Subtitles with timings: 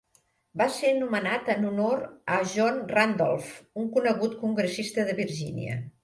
[0.59, 1.99] Va ser nomenat en honor
[2.37, 3.51] a John Randolph,
[3.83, 5.77] un conegut congressista de Virgínia.